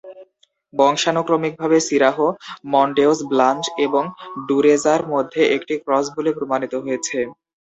[0.73, 2.17] বংশানুক্রমিকভাবে সিরাহ
[2.73, 4.03] মনডেউস ব্লাঞ্চ এবং
[4.47, 7.17] ডুরেজার মধ্যে একটি ক্রস বলে প্রমাণিত হয়েছে।